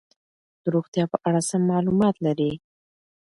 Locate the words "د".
0.63-0.65